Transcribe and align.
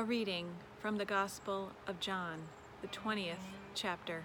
A 0.00 0.02
reading 0.02 0.46
from 0.80 0.96
the 0.96 1.04
Gospel 1.04 1.72
of 1.86 2.00
John, 2.00 2.44
the 2.80 2.88
20th 2.88 3.50
chapter. 3.74 4.22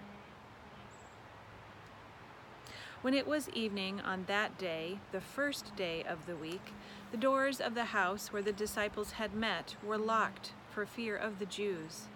When 3.02 3.12
it 3.12 3.26
was 3.26 3.50
evening 3.50 4.00
on 4.00 4.24
that 4.26 4.56
day, 4.56 5.00
the 5.12 5.20
first 5.20 5.76
day 5.76 6.02
of 6.02 6.24
the 6.24 6.34
week, 6.34 6.72
the 7.10 7.18
doors 7.18 7.60
of 7.60 7.74
the 7.74 7.92
house 7.92 8.32
where 8.32 8.40
the 8.40 8.54
disciples 8.54 9.12
had 9.12 9.34
met 9.34 9.76
were 9.84 9.98
locked 9.98 10.52
for 10.70 10.86
fear 10.86 11.14
of 11.14 11.38
the 11.38 11.44
Jews. 11.44 12.06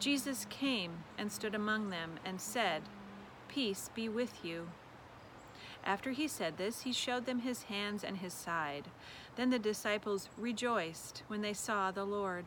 Jesus 0.00 0.46
came 0.48 1.04
and 1.18 1.30
stood 1.30 1.54
among 1.54 1.90
them 1.90 2.12
and 2.24 2.40
said, 2.40 2.80
Peace 3.46 3.90
be 3.94 4.08
with 4.08 4.42
you. 4.42 4.68
After 5.84 6.12
he 6.12 6.28
said 6.28 6.56
this, 6.56 6.84
he 6.84 6.94
showed 6.94 7.26
them 7.26 7.40
his 7.40 7.64
hands 7.64 8.04
and 8.04 8.16
his 8.16 8.32
side. 8.32 8.84
Then 9.36 9.50
the 9.50 9.58
disciples 9.58 10.30
rejoiced 10.38 11.24
when 11.28 11.42
they 11.42 11.52
saw 11.52 11.90
the 11.90 12.06
Lord. 12.06 12.46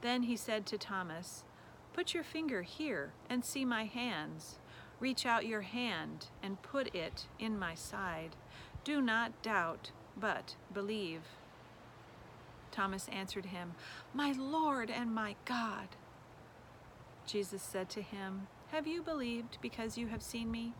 Then 0.00 0.24
he 0.24 0.36
said 0.36 0.66
to 0.66 0.78
Thomas, 0.78 1.44
Put 1.92 2.14
your 2.14 2.24
finger 2.24 2.62
here 2.62 3.12
and 3.28 3.44
see 3.44 3.64
my 3.64 3.84
hands. 3.84 4.58
Reach 5.00 5.26
out 5.26 5.46
your 5.46 5.62
hand 5.62 6.26
and 6.42 6.62
put 6.62 6.94
it 6.94 7.26
in 7.38 7.58
my 7.58 7.74
side. 7.74 8.36
Do 8.84 9.00
not 9.00 9.42
doubt, 9.42 9.90
but 10.16 10.56
believe. 10.72 11.22
Thomas 12.70 13.08
answered 13.08 13.46
him, 13.46 13.74
My 14.14 14.32
Lord 14.32 14.90
and 14.90 15.14
my 15.14 15.36
God. 15.44 15.88
Jesus 17.26 17.62
said 17.62 17.88
to 17.90 18.02
him, 18.02 18.48
Have 18.72 18.86
you 18.86 19.02
believed 19.02 19.58
because 19.60 19.98
you 19.98 20.08
have 20.08 20.22
seen 20.22 20.50
me? 20.50 20.74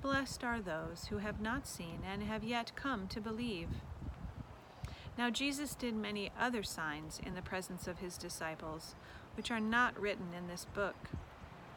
Blessed 0.00 0.44
are 0.44 0.60
those 0.60 1.06
who 1.10 1.18
have 1.18 1.40
not 1.40 1.66
seen 1.66 2.00
and 2.10 2.22
have 2.22 2.44
yet 2.44 2.72
come 2.76 3.08
to 3.08 3.20
believe. 3.20 3.68
Now 5.18 5.30
Jesus 5.30 5.74
did 5.74 5.96
many 5.96 6.30
other 6.38 6.62
signs 6.62 7.20
in 7.26 7.34
the 7.34 7.42
presence 7.42 7.88
of 7.88 7.98
his 7.98 8.16
disciples, 8.16 8.94
which 9.36 9.50
are 9.50 9.58
not 9.58 10.00
written 10.00 10.28
in 10.32 10.46
this 10.46 10.64
book. 10.64 10.94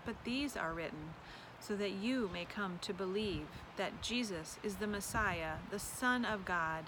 But 0.05 0.23
these 0.23 0.55
are 0.55 0.73
written 0.73 1.15
so 1.59 1.75
that 1.75 1.91
you 1.91 2.29
may 2.31 2.45
come 2.45 2.77
to 2.83 2.93
believe 2.93 3.47
that 3.77 4.03
Jesus 4.03 4.59
is 4.61 4.75
the 4.75 4.85
Messiah, 4.85 5.53
the 5.71 5.79
Son 5.79 6.23
of 6.23 6.45
God, 6.45 6.85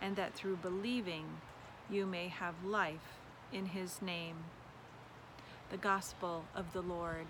and 0.00 0.16
that 0.16 0.34
through 0.34 0.56
believing 0.56 1.26
you 1.90 2.06
may 2.06 2.28
have 2.28 2.64
life 2.64 3.18
in 3.52 3.66
his 3.66 4.00
name. 4.00 4.36
The 5.70 5.76
Gospel 5.76 6.44
of 6.54 6.72
the 6.72 6.80
Lord. 6.80 7.26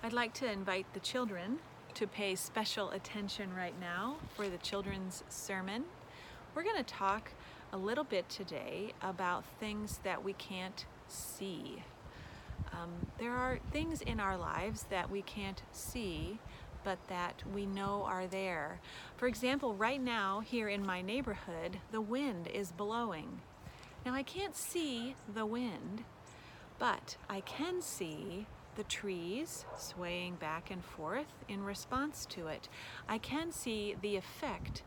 I'd 0.00 0.12
like 0.12 0.32
to 0.34 0.50
invite 0.50 0.86
the 0.94 1.00
children 1.00 1.58
to 1.94 2.06
pay 2.06 2.34
special 2.34 2.90
attention 2.90 3.54
right 3.54 3.78
now 3.80 4.16
for 4.34 4.48
the 4.48 4.58
children's 4.58 5.24
sermon. 5.28 5.84
We're 6.54 6.62
going 6.62 6.76
to 6.76 6.82
talk 6.82 7.32
a 7.72 7.76
little 7.76 8.04
bit 8.04 8.28
today 8.28 8.92
about 9.02 9.44
things 9.60 10.00
that 10.04 10.22
we 10.22 10.32
can't 10.34 10.84
see. 11.08 11.82
Um, 12.72 12.90
there 13.18 13.32
are 13.32 13.58
things 13.72 14.00
in 14.00 14.20
our 14.20 14.36
lives 14.36 14.86
that 14.90 15.10
we 15.10 15.22
can't 15.22 15.62
see, 15.72 16.38
but 16.84 16.98
that 17.08 17.42
we 17.54 17.66
know 17.66 18.04
are 18.06 18.26
there. 18.26 18.80
For 19.16 19.26
example, 19.26 19.74
right 19.74 20.00
now 20.00 20.40
here 20.40 20.68
in 20.68 20.84
my 20.84 21.02
neighborhood, 21.02 21.78
the 21.90 22.00
wind 22.00 22.48
is 22.48 22.72
blowing. 22.72 23.40
Now 24.04 24.14
I 24.14 24.22
can't 24.22 24.56
see 24.56 25.14
the 25.32 25.46
wind, 25.46 26.04
but 26.78 27.16
I 27.28 27.40
can 27.40 27.80
see 27.82 28.46
the 28.76 28.84
trees 28.84 29.64
swaying 29.76 30.36
back 30.36 30.70
and 30.70 30.84
forth 30.84 31.26
in 31.48 31.62
response 31.62 32.26
to 32.26 32.46
it. 32.46 32.68
I 33.08 33.18
can 33.18 33.52
see 33.52 33.96
the 34.00 34.16
effect 34.16 34.82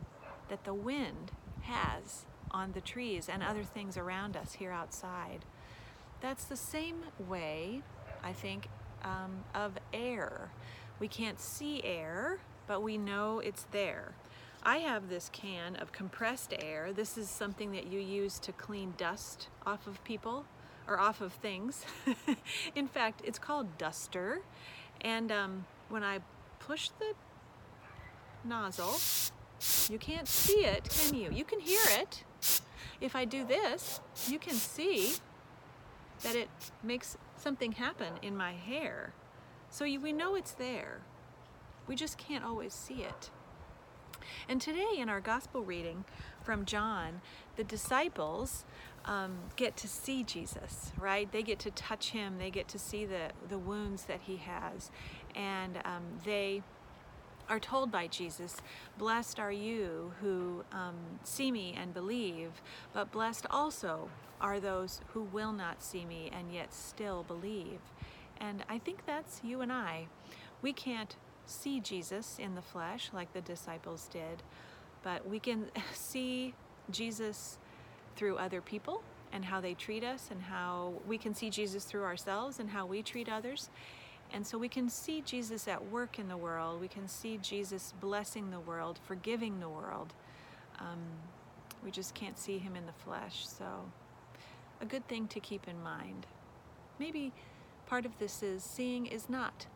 that 0.48 0.64
the 0.64 0.74
wind 0.74 1.32
has 1.62 2.26
on 2.50 2.72
the 2.72 2.80
trees 2.80 3.28
and 3.28 3.42
other 3.42 3.64
things 3.64 3.96
around 3.96 4.36
us 4.36 4.54
here 4.54 4.72
outside. 4.72 5.44
That's 6.20 6.44
the 6.44 6.56
same 6.56 6.96
way, 7.28 7.82
I 8.22 8.32
think, 8.32 8.68
um, 9.02 9.44
of 9.54 9.78
air. 9.92 10.50
We 10.98 11.08
can't 11.08 11.40
see 11.40 11.82
air, 11.84 12.38
but 12.66 12.82
we 12.82 12.96
know 12.96 13.40
it's 13.40 13.66
there. 13.70 14.14
I 14.62 14.78
have 14.78 15.08
this 15.08 15.30
can 15.32 15.76
of 15.76 15.92
compressed 15.92 16.52
air. 16.58 16.92
This 16.92 17.16
is 17.16 17.28
something 17.28 17.72
that 17.72 17.86
you 17.86 18.00
use 18.00 18.38
to 18.40 18.52
clean 18.52 18.94
dust 18.96 19.48
off 19.64 19.86
of 19.86 20.02
people 20.02 20.44
or 20.88 20.98
off 20.98 21.20
of 21.20 21.32
things. 21.32 21.84
In 22.74 22.86
fact, 22.86 23.22
it's 23.24 23.38
called 23.38 23.78
duster. 23.78 24.42
And 25.00 25.30
um, 25.30 25.66
when 25.88 26.02
I 26.02 26.20
push 26.58 26.90
the 26.98 27.12
nozzle, 28.44 28.96
you 29.90 29.98
can't 29.98 30.28
see 30.28 30.64
it, 30.64 30.88
can 30.88 31.14
you? 31.14 31.30
You 31.32 31.44
can 31.44 31.60
hear 31.60 31.80
it. 31.90 32.24
If 33.00 33.14
I 33.14 33.24
do 33.24 33.44
this, 33.44 34.00
you 34.28 34.38
can 34.38 34.54
see 34.54 35.14
that 36.22 36.34
it 36.34 36.48
makes 36.82 37.16
something 37.36 37.72
happen 37.72 38.14
in 38.22 38.36
my 38.36 38.52
hair. 38.52 39.12
So 39.70 39.84
you, 39.84 40.00
we 40.00 40.12
know 40.12 40.34
it's 40.34 40.52
there. 40.52 41.00
We 41.86 41.94
just 41.94 42.18
can't 42.18 42.44
always 42.44 42.72
see 42.72 43.02
it. 43.02 43.30
And 44.48 44.60
today 44.60 44.96
in 44.98 45.08
our 45.08 45.20
gospel 45.20 45.62
reading 45.62 46.04
from 46.42 46.64
John, 46.64 47.20
the 47.56 47.64
disciples 47.64 48.64
um, 49.06 49.36
get 49.56 49.76
to 49.78 49.88
see 49.88 50.22
Jesus, 50.24 50.92
right? 50.98 51.30
They 51.30 51.42
get 51.42 51.58
to 51.60 51.70
touch 51.70 52.10
him, 52.10 52.38
they 52.38 52.50
get 52.50 52.68
to 52.68 52.78
see 52.78 53.04
the, 53.04 53.30
the 53.48 53.58
wounds 53.58 54.04
that 54.04 54.20
he 54.22 54.36
has, 54.36 54.90
and 55.34 55.78
um, 55.84 56.02
they 56.24 56.62
are 57.48 57.60
told 57.60 57.90
by 57.90 58.06
Jesus, 58.06 58.56
Blessed 58.98 59.38
are 59.38 59.52
you 59.52 60.12
who 60.20 60.64
um, 60.72 60.96
see 61.22 61.52
me 61.52 61.74
and 61.78 61.94
believe, 61.94 62.50
but 62.92 63.12
blessed 63.12 63.46
also 63.50 64.08
are 64.40 64.60
those 64.60 65.00
who 65.12 65.22
will 65.22 65.52
not 65.52 65.82
see 65.82 66.04
me 66.04 66.30
and 66.36 66.52
yet 66.52 66.74
still 66.74 67.22
believe. 67.22 67.80
And 68.38 68.64
I 68.68 68.78
think 68.78 69.06
that's 69.06 69.40
you 69.42 69.60
and 69.60 69.72
I. 69.72 70.08
We 70.60 70.72
can't 70.72 71.16
see 71.46 71.80
Jesus 71.80 72.36
in 72.38 72.54
the 72.54 72.62
flesh 72.62 73.10
like 73.14 73.32
the 73.32 73.40
disciples 73.40 74.08
did, 74.12 74.42
but 75.02 75.28
we 75.28 75.38
can 75.38 75.66
see 75.94 76.54
Jesus 76.90 77.58
through 78.16 78.36
other 78.36 78.60
people 78.60 79.02
and 79.32 79.44
how 79.44 79.60
they 79.60 79.74
treat 79.74 80.02
us 80.02 80.28
and 80.30 80.42
how 80.42 80.94
we 81.06 81.18
can 81.18 81.34
see 81.34 81.50
Jesus 81.50 81.84
through 81.84 82.04
ourselves 82.04 82.58
and 82.58 82.70
how 82.70 82.86
we 82.86 83.02
treat 83.02 83.28
others. 83.28 83.70
And 84.32 84.46
so 84.46 84.58
we 84.58 84.68
can 84.68 84.88
see 84.88 85.20
Jesus 85.20 85.68
at 85.68 85.90
work 85.90 86.18
in 86.18 86.28
the 86.28 86.36
world. 86.36 86.80
We 86.80 86.88
can 86.88 87.06
see 87.08 87.38
Jesus 87.38 87.94
blessing 88.00 88.50
the 88.50 88.60
world, 88.60 88.98
forgiving 89.06 89.60
the 89.60 89.68
world. 89.68 90.14
Um, 90.80 90.98
we 91.84 91.90
just 91.90 92.14
can't 92.14 92.38
see 92.38 92.58
him 92.58 92.74
in 92.74 92.86
the 92.86 92.92
flesh. 92.92 93.46
So, 93.46 93.64
a 94.80 94.84
good 94.84 95.06
thing 95.08 95.28
to 95.28 95.40
keep 95.40 95.68
in 95.68 95.82
mind. 95.82 96.26
Maybe 96.98 97.32
part 97.86 98.04
of 98.04 98.18
this 98.18 98.42
is 98.42 98.62
seeing 98.64 99.06
is 99.06 99.28
not 99.28 99.66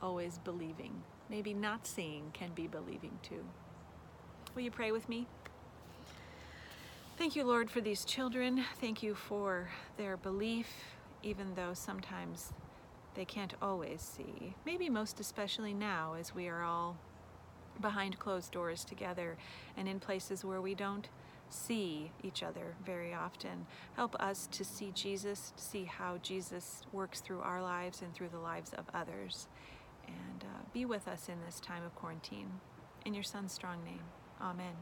always 0.00 0.38
believing. 0.38 1.02
Maybe 1.28 1.52
not 1.52 1.86
seeing 1.86 2.30
can 2.32 2.50
be 2.54 2.66
believing 2.66 3.18
too. 3.22 3.44
Will 4.54 4.62
you 4.62 4.70
pray 4.70 4.92
with 4.92 5.08
me? 5.08 5.26
Thank 7.18 7.34
you, 7.34 7.42
Lord, 7.42 7.68
for 7.68 7.80
these 7.80 8.04
children. 8.04 8.64
Thank 8.80 9.02
you 9.02 9.12
for 9.16 9.68
their 9.96 10.16
belief, 10.16 10.68
even 11.24 11.52
though 11.56 11.74
sometimes 11.74 12.52
they 13.16 13.24
can't 13.24 13.54
always 13.60 14.00
see. 14.00 14.54
Maybe 14.64 14.88
most 14.88 15.18
especially 15.18 15.74
now 15.74 16.14
as 16.14 16.32
we 16.32 16.46
are 16.46 16.62
all 16.62 16.96
behind 17.80 18.20
closed 18.20 18.52
doors 18.52 18.84
together 18.84 19.36
and 19.76 19.88
in 19.88 19.98
places 19.98 20.44
where 20.44 20.60
we 20.60 20.76
don't 20.76 21.08
see 21.50 22.12
each 22.22 22.44
other 22.44 22.76
very 22.86 23.12
often. 23.12 23.66
Help 23.96 24.14
us 24.20 24.46
to 24.52 24.64
see 24.64 24.92
Jesus, 24.94 25.52
to 25.56 25.62
see 25.62 25.84
how 25.86 26.18
Jesus 26.18 26.82
works 26.92 27.20
through 27.20 27.40
our 27.40 27.60
lives 27.60 28.00
and 28.00 28.14
through 28.14 28.28
the 28.28 28.38
lives 28.38 28.72
of 28.74 28.84
others. 28.94 29.48
And 30.06 30.44
uh, 30.44 30.62
be 30.72 30.84
with 30.84 31.08
us 31.08 31.28
in 31.28 31.40
this 31.44 31.58
time 31.58 31.82
of 31.84 31.96
quarantine. 31.96 32.60
In 33.04 33.12
your 33.12 33.24
Son's 33.24 33.52
strong 33.52 33.82
name. 33.82 34.04
Amen. 34.40 34.74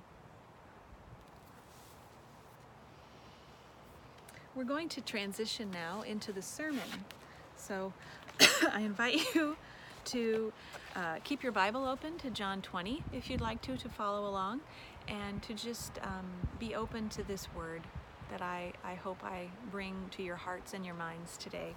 We're 4.56 4.64
going 4.64 4.88
to 4.88 5.02
transition 5.02 5.70
now 5.70 6.00
into 6.00 6.32
the 6.32 6.40
sermon. 6.40 7.04
So 7.56 7.92
I 8.72 8.80
invite 8.80 9.34
you 9.34 9.54
to 10.06 10.50
uh, 10.94 11.16
keep 11.24 11.42
your 11.42 11.52
Bible 11.52 11.84
open 11.84 12.16
to 12.20 12.30
John 12.30 12.62
20 12.62 13.02
if 13.12 13.28
you'd 13.28 13.42
like 13.42 13.60
to, 13.62 13.76
to 13.76 13.88
follow 13.90 14.26
along, 14.26 14.62
and 15.08 15.42
to 15.42 15.52
just 15.52 15.98
um, 16.02 16.24
be 16.58 16.74
open 16.74 17.10
to 17.10 17.22
this 17.22 17.48
word 17.54 17.82
that 18.30 18.40
I, 18.40 18.72
I 18.82 18.94
hope 18.94 19.22
I 19.22 19.48
bring 19.70 19.94
to 20.12 20.22
your 20.22 20.36
hearts 20.36 20.72
and 20.72 20.86
your 20.86 20.94
minds 20.94 21.36
today. 21.36 21.74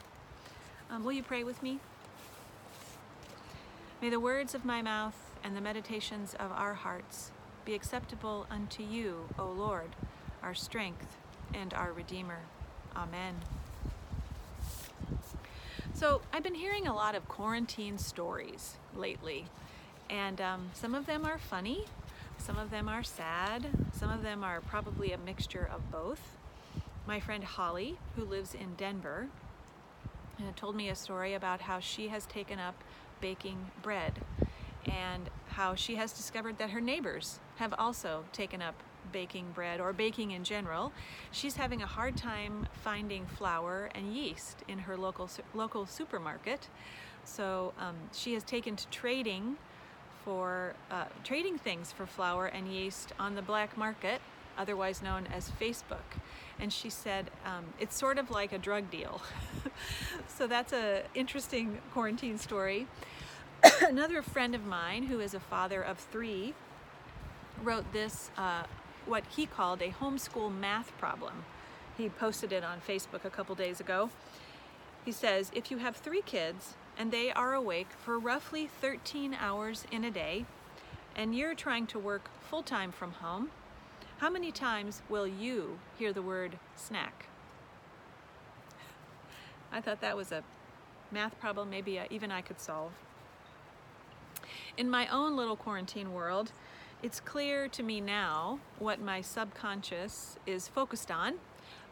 Um, 0.89 1.03
will 1.03 1.11
you 1.11 1.23
pray 1.23 1.43
with 1.43 1.61
me? 1.61 1.79
May 4.01 4.09
the 4.09 4.21
words 4.21 4.55
of 4.55 4.63
my 4.63 4.81
mouth 4.81 5.17
and 5.43 5.53
the 5.53 5.61
meditations 5.61 6.33
of 6.35 6.49
our 6.53 6.75
hearts 6.75 7.31
be 7.65 7.75
acceptable 7.75 8.47
unto 8.49 8.83
you, 8.83 9.27
O 9.37 9.47
Lord, 9.47 9.97
our 10.41 10.55
strength 10.55 11.17
and 11.53 11.73
our 11.73 11.91
Redeemer. 11.91 12.39
Amen. 12.99 13.35
So, 15.93 16.21
I've 16.33 16.43
been 16.43 16.55
hearing 16.55 16.85
a 16.85 16.93
lot 16.93 17.15
of 17.15 17.29
quarantine 17.29 17.97
stories 17.97 18.75
lately, 18.93 19.45
and 20.09 20.41
um, 20.41 20.71
some 20.73 20.93
of 20.93 21.05
them 21.05 21.23
are 21.23 21.37
funny, 21.37 21.85
some 22.37 22.57
of 22.57 22.71
them 22.71 22.89
are 22.89 23.01
sad, 23.01 23.67
some 23.93 24.09
of 24.09 24.21
them 24.21 24.43
are 24.43 24.59
probably 24.59 25.13
a 25.13 25.17
mixture 25.17 25.69
of 25.73 25.89
both. 25.89 26.35
My 27.07 27.21
friend 27.21 27.45
Holly, 27.45 27.95
who 28.17 28.25
lives 28.25 28.53
in 28.53 28.73
Denver, 28.75 29.27
uh, 30.37 30.51
told 30.57 30.75
me 30.75 30.89
a 30.89 30.95
story 30.95 31.33
about 31.33 31.61
how 31.61 31.79
she 31.79 32.09
has 32.09 32.25
taken 32.25 32.59
up 32.59 32.75
baking 33.21 33.71
bread 33.81 34.19
and 34.85 35.29
how 35.51 35.73
she 35.73 35.95
has 35.95 36.11
discovered 36.11 36.57
that 36.57 36.71
her 36.71 36.81
neighbors 36.81 37.39
have 37.59 37.73
also 37.77 38.25
taken 38.33 38.61
up 38.61 38.75
baking 39.11 39.51
bread 39.53 39.79
or 39.79 39.93
baking 39.93 40.31
in 40.31 40.43
general. 40.43 40.91
She's 41.31 41.55
having 41.55 41.81
a 41.81 41.85
hard 41.85 42.17
time 42.17 42.67
finding 42.83 43.25
flour 43.25 43.89
and 43.93 44.15
yeast 44.15 44.63
in 44.67 44.79
her 44.79 44.97
local 44.97 45.29
local 45.53 45.85
supermarket. 45.85 46.69
So 47.25 47.73
um, 47.79 47.95
she 48.13 48.33
has 48.33 48.43
taken 48.43 48.75
to 48.75 48.87
trading 48.87 49.57
for 50.23 50.73
uh, 50.91 51.05
trading 51.23 51.57
things 51.57 51.91
for 51.91 52.05
flour 52.05 52.47
and 52.47 52.67
yeast 52.67 53.13
on 53.19 53.35
the 53.35 53.41
black 53.41 53.77
market, 53.77 54.21
otherwise 54.57 55.01
known 55.01 55.27
as 55.27 55.51
Facebook. 55.59 56.19
And 56.59 56.73
she 56.73 56.89
said 56.89 57.31
um, 57.45 57.65
it's 57.79 57.95
sort 57.95 58.17
of 58.17 58.29
like 58.29 58.51
a 58.51 58.57
drug 58.57 58.91
deal. 58.91 59.21
so 60.27 60.47
that's 60.47 60.73
a 60.73 61.03
interesting 61.15 61.79
quarantine 61.93 62.37
story. 62.37 62.87
Another 63.81 64.21
friend 64.21 64.55
of 64.55 64.65
mine, 64.65 65.03
who 65.03 65.19
is 65.19 65.33
a 65.33 65.39
father 65.39 65.81
of 65.81 65.97
three, 65.97 66.53
wrote 67.63 67.91
this 67.93 68.31
uh, 68.37 68.63
what 69.09 69.23
he 69.35 69.45
called 69.45 69.81
a 69.81 69.89
homeschool 69.89 70.55
math 70.55 70.95
problem. 70.97 71.45
He 71.97 72.09
posted 72.09 72.53
it 72.53 72.63
on 72.63 72.79
Facebook 72.79 73.25
a 73.25 73.29
couple 73.29 73.55
days 73.55 73.79
ago. 73.79 74.09
He 75.03 75.11
says, 75.11 75.51
if 75.53 75.71
you 75.71 75.77
have 75.77 75.95
three 75.95 76.21
kids 76.21 76.75
and 76.97 77.11
they 77.11 77.31
are 77.31 77.53
awake 77.53 77.89
for 77.97 78.19
roughly 78.19 78.67
13 78.67 79.33
hours 79.33 79.85
in 79.91 80.03
a 80.03 80.11
day, 80.11 80.45
and 81.15 81.35
you're 81.35 81.55
trying 81.55 81.87
to 81.87 81.99
work 81.99 82.29
full 82.39 82.63
time 82.63 82.91
from 82.91 83.13
home, 83.13 83.49
how 84.19 84.29
many 84.29 84.51
times 84.51 85.01
will 85.09 85.27
you 85.27 85.79
hear 85.97 86.13
the 86.13 86.21
word 86.21 86.59
snack? 86.75 87.27
I 89.71 89.81
thought 89.81 90.01
that 90.01 90.15
was 90.15 90.31
a 90.31 90.43
math 91.11 91.39
problem 91.39 91.69
maybe 91.69 91.99
uh, 91.99 92.05
even 92.09 92.31
I 92.31 92.41
could 92.41 92.59
solve. 92.59 92.91
In 94.77 94.89
my 94.89 95.07
own 95.07 95.35
little 95.35 95.55
quarantine 95.55 96.13
world, 96.13 96.51
it's 97.01 97.19
clear 97.21 97.67
to 97.69 97.81
me 97.81 98.01
now 98.01 98.59
what 98.77 98.99
my 98.99 99.21
subconscious 99.21 100.37
is 100.45 100.67
focused 100.67 101.09
on. 101.09 101.35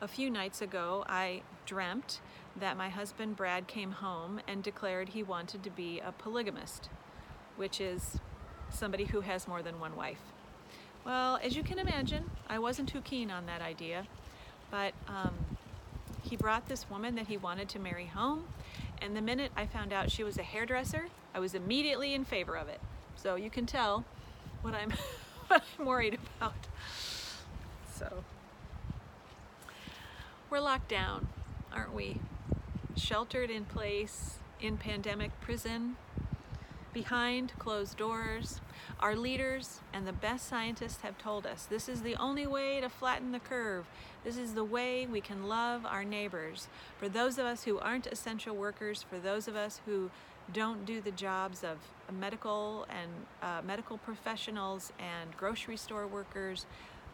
A 0.02 0.08
few 0.08 0.30
nights 0.30 0.62
ago, 0.62 1.06
I 1.08 1.44
dreamt 1.66 2.20
that 2.60 2.76
my 2.76 2.90
husband 2.90 3.36
Brad 3.36 3.68
came 3.68 3.92
home 3.92 4.42
and 4.48 4.62
declared 4.62 5.10
he 5.10 5.24
wanted 5.24 5.64
to 5.64 5.70
be 5.70 6.00
a 6.00 6.12
polygamist, 6.12 6.90
which 7.56 7.80
is 7.80 8.20
somebody 8.70 9.06
who 9.06 9.22
has 9.22 9.48
more 9.48 9.62
than 9.62 9.80
one 9.80 9.96
wife. 9.96 10.20
Well, 11.06 11.40
as 11.42 11.56
you 11.56 11.64
can 11.64 11.80
imagine, 11.80 12.30
I 12.50 12.60
wasn't 12.60 12.90
too 12.90 13.02
keen 13.02 13.32
on 13.32 13.46
that 13.46 13.62
idea, 13.62 14.08
but 14.70 14.94
um, 15.08 15.34
he 16.22 16.36
brought 16.36 16.68
this 16.68 16.90
woman 16.90 17.16
that 17.16 17.28
he 17.28 17.38
wanted 17.38 17.70
to 17.70 17.80
marry 17.80 18.08
home, 18.08 18.44
and 19.02 19.16
the 19.16 19.22
minute 19.22 19.52
I 19.56 19.68
found 19.68 19.94
out 19.94 20.12
she 20.12 20.24
was 20.24 20.38
a 20.38 20.44
hairdresser, 20.44 21.06
I 21.34 21.40
was 21.40 21.56
immediately 21.56 22.14
in 22.14 22.26
favor 22.26 22.58
of 22.58 22.68
it. 22.68 22.82
So 23.16 23.36
you 23.36 23.50
can 23.50 23.66
tell 23.66 24.04
what 24.68 24.76
I'm 24.76 24.92
what 25.48 25.64
I'm 25.80 25.86
worried 25.86 26.20
about. 26.38 26.54
So 27.96 28.26
we're 30.50 30.60
locked 30.60 30.90
down, 30.90 31.30
aren't 31.74 31.94
we? 31.94 32.20
Sheltered 32.98 33.50
in 33.50 33.64
place 33.64 34.40
in 34.60 34.76
pandemic 34.76 35.32
prison, 35.40 35.96
behind 36.92 37.54
closed 37.58 37.96
doors. 37.96 38.60
Our 39.00 39.16
leaders 39.16 39.80
and 39.94 40.06
the 40.06 40.12
best 40.12 40.50
scientists 40.50 41.02
have 41.02 41.18
told 41.18 41.48
us 41.48 41.66
this 41.66 41.88
is 41.88 42.02
the 42.02 42.16
only 42.16 42.46
way 42.46 42.82
to 42.82 42.90
flatten 42.90 43.32
the 43.32 43.40
curve. 43.40 43.86
This 44.26 44.36
is 44.36 44.54
the 44.54 44.66
way 44.66 45.06
we 45.06 45.22
can 45.22 45.48
love 45.48 45.86
our 45.86 46.04
neighbors. 46.04 46.68
For 47.00 47.08
those 47.08 47.38
of 47.38 47.46
us 47.46 47.64
who 47.64 47.80
aren't 47.80 48.08
essential 48.08 48.54
workers, 48.54 49.02
for 49.02 49.18
those 49.18 49.48
of 49.48 49.56
us 49.56 49.80
who 49.86 50.12
don't 50.52 50.86
do 50.86 51.00
the 51.00 51.12
jobs 51.12 51.64
of 51.64 51.78
medical 52.12 52.86
and 52.90 53.12
uh, 53.42 53.62
medical 53.66 53.98
professionals 53.98 54.92
and 55.00 55.36
grocery 55.38 55.78
store 55.78 56.08
workers 56.08 56.66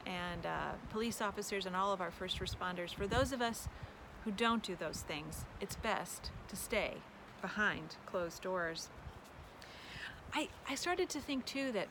and 0.06 0.46
uh, 0.46 0.72
police 0.92 1.22
officers 1.22 1.66
and 1.66 1.76
all 1.76 1.94
of 1.94 2.02
our 2.02 2.12
first 2.12 2.40
responders. 2.40 2.94
For 2.94 3.08
those 3.08 3.32
of 3.32 3.42
us 3.42 3.68
who 4.26 4.32
don't 4.32 4.64
do 4.64 4.76
those 4.76 5.02
things, 5.02 5.46
it's 5.60 5.76
best 5.76 6.32
to 6.50 6.56
stay 6.56 6.96
behind 7.42 7.98
closed 8.06 8.42
doors. 8.42 8.90
I, 10.34 10.50
I 10.70 10.76
started 10.76 11.10
to 11.10 11.20
think 11.20 11.46
too 11.46 11.72
that 11.74 11.88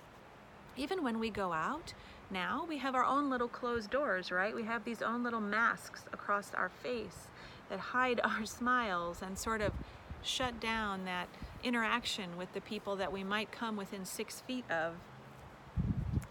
even 0.77 1.03
when 1.03 1.19
we 1.19 1.31
go 1.31 1.53
out 1.53 1.95
now, 2.31 2.65
we 2.67 2.79
have 2.79 2.95
our 2.95 3.05
own 3.05 3.29
little 3.29 3.49
closed 3.49 3.91
doors, 3.91 4.33
right? 4.33 4.55
We 4.55 4.65
have 4.65 4.85
these 4.85 5.03
own 5.03 5.23
little 5.23 5.41
masks 5.41 6.05
across 6.13 6.53
our 6.55 6.71
face 6.71 7.29
that 7.69 7.79
hide 7.79 8.21
our 8.25 8.45
smiles 8.47 9.23
and 9.23 9.39
sort 9.39 9.61
of 9.61 9.73
shut 10.23 10.61
down 10.61 11.05
that 11.05 11.29
interaction 11.63 12.37
with 12.37 12.53
the 12.53 12.61
people 12.61 12.97
that 12.97 13.13
we 13.13 13.25
might 13.25 13.53
come 13.53 13.77
within 13.77 14.05
six 14.05 14.41
feet 14.41 14.65
of. 14.71 14.95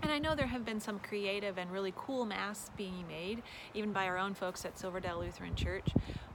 And 0.01 0.11
I 0.11 0.17
know 0.17 0.35
there 0.35 0.47
have 0.47 0.65
been 0.65 0.79
some 0.79 0.99
creative 0.99 1.57
and 1.57 1.71
really 1.71 1.93
cool 1.95 2.25
masks 2.25 2.71
being 2.75 3.05
made, 3.07 3.43
even 3.73 3.91
by 3.91 4.07
our 4.07 4.17
own 4.17 4.33
folks 4.33 4.65
at 4.65 4.77
Silverdale 4.77 5.19
Lutheran 5.19 5.55
Church, 5.55 5.89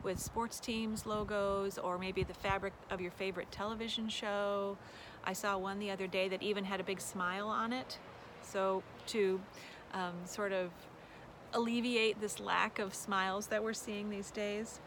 with 0.04 0.20
sports 0.20 0.60
teams 0.60 1.04
logos 1.04 1.76
or 1.76 1.98
maybe 1.98 2.22
the 2.22 2.34
fabric 2.34 2.72
of 2.90 3.00
your 3.00 3.10
favorite 3.10 3.50
television 3.50 4.08
show. 4.08 4.78
I 5.24 5.32
saw 5.32 5.58
one 5.58 5.80
the 5.80 5.90
other 5.90 6.06
day 6.06 6.28
that 6.28 6.42
even 6.42 6.64
had 6.64 6.78
a 6.78 6.84
big 6.84 7.00
smile 7.00 7.48
on 7.48 7.72
it. 7.72 7.98
So, 8.42 8.84
to 9.08 9.40
um, 9.92 10.14
sort 10.24 10.52
of 10.52 10.70
alleviate 11.52 12.20
this 12.20 12.38
lack 12.38 12.78
of 12.78 12.94
smiles 12.94 13.48
that 13.48 13.64
we're 13.64 13.72
seeing 13.72 14.10
these 14.10 14.30
days. 14.30 14.80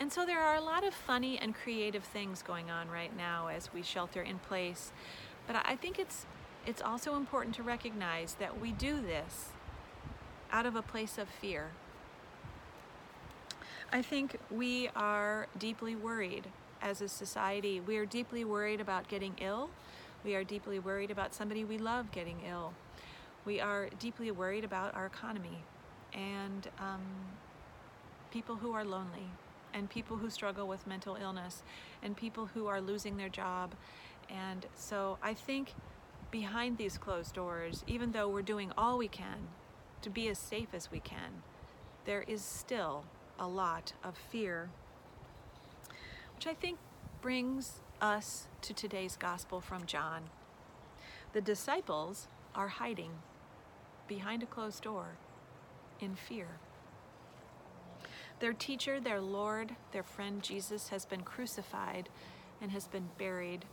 And 0.00 0.10
so 0.10 0.24
there 0.24 0.40
are 0.40 0.56
a 0.56 0.62
lot 0.62 0.82
of 0.82 0.94
funny 0.94 1.38
and 1.38 1.54
creative 1.54 2.02
things 2.02 2.42
going 2.42 2.70
on 2.70 2.88
right 2.88 3.14
now 3.14 3.48
as 3.48 3.72
we 3.72 3.82
shelter 3.82 4.22
in 4.22 4.38
place. 4.38 4.92
But 5.46 5.56
I 5.64 5.76
think 5.76 5.98
it's 5.98 6.26
it's 6.66 6.82
also 6.82 7.16
important 7.16 7.54
to 7.56 7.62
recognize 7.62 8.34
that 8.34 8.60
we 8.60 8.72
do 8.72 9.00
this 9.00 9.50
out 10.50 10.66
of 10.66 10.74
a 10.74 10.82
place 10.82 11.18
of 11.18 11.28
fear. 11.28 11.70
I 13.92 14.02
think 14.02 14.38
we 14.50 14.88
are 14.94 15.46
deeply 15.58 15.96
worried 15.96 16.46
as 16.80 17.00
a 17.00 17.08
society. 17.08 17.80
We 17.80 17.96
are 17.96 18.06
deeply 18.06 18.44
worried 18.44 18.80
about 18.80 19.08
getting 19.08 19.34
ill. 19.40 19.70
We 20.24 20.34
are 20.34 20.44
deeply 20.44 20.78
worried 20.78 21.10
about 21.10 21.34
somebody 21.34 21.64
we 21.64 21.78
love 21.78 22.10
getting 22.12 22.40
ill. 22.46 22.72
We 23.44 23.60
are 23.60 23.88
deeply 23.98 24.30
worried 24.30 24.64
about 24.64 24.94
our 24.94 25.06
economy 25.06 25.64
and 26.12 26.68
um, 26.78 27.00
people 28.30 28.56
who 28.56 28.72
are 28.72 28.84
lonely 28.84 29.30
and 29.74 29.88
people 29.88 30.16
who 30.16 30.30
struggle 30.30 30.66
with 30.66 30.86
mental 30.86 31.16
illness 31.16 31.62
and 32.02 32.16
people 32.16 32.46
who 32.46 32.66
are 32.66 32.80
losing 32.80 33.16
their 33.16 33.28
job. 33.28 33.74
And 34.28 34.66
so 34.74 35.18
I 35.22 35.34
think 35.34 35.74
behind 36.30 36.78
these 36.78 36.98
closed 36.98 37.34
doors, 37.34 37.84
even 37.86 38.12
though 38.12 38.28
we're 38.28 38.42
doing 38.42 38.72
all 38.76 38.98
we 38.98 39.08
can 39.08 39.48
to 40.02 40.10
be 40.10 40.28
as 40.28 40.38
safe 40.38 40.68
as 40.72 40.90
we 40.90 41.00
can, 41.00 41.42
there 42.04 42.22
is 42.22 42.42
still 42.42 43.04
a 43.38 43.46
lot 43.46 43.92
of 44.04 44.16
fear, 44.16 44.70
which 46.34 46.46
I 46.46 46.54
think 46.54 46.78
brings 47.20 47.80
us 48.00 48.46
to 48.62 48.72
today's 48.72 49.16
gospel 49.16 49.60
from 49.60 49.86
John. 49.86 50.30
The 51.32 51.40
disciples 51.40 52.28
are 52.54 52.68
hiding 52.68 53.12
behind 54.08 54.42
a 54.42 54.46
closed 54.46 54.82
door 54.82 55.18
in 56.00 56.14
fear. 56.14 56.58
Their 58.40 58.52
teacher, 58.54 59.00
their 59.00 59.20
Lord, 59.20 59.76
their 59.92 60.02
friend 60.02 60.42
Jesus 60.42 60.88
has 60.88 61.04
been 61.04 61.20
crucified 61.20 62.08
and 62.60 62.70
has 62.70 62.88
been 62.88 63.10
buried. 63.18 63.66